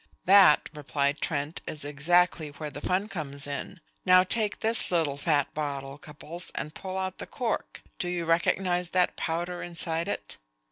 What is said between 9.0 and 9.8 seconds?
powder